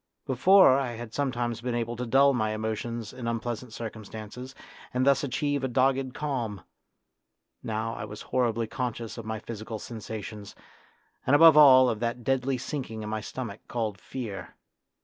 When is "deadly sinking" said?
12.23-13.03